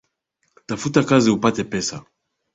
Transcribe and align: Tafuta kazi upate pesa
Tafuta 0.67 1.01
kazi 1.09 1.29
upate 1.35 1.63
pesa 1.73 1.95